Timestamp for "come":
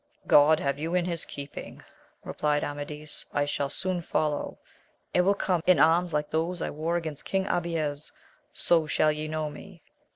5.35-5.61